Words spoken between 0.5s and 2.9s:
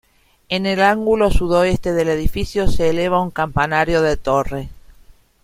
el ángulo sudoeste del edificio se